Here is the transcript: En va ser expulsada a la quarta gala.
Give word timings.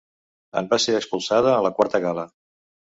En 0.61 0.69
va 0.71 0.79
ser 0.87 0.95
expulsada 1.01 1.55
a 1.59 1.63
la 1.69 1.75
quarta 1.79 2.05
gala. 2.11 2.29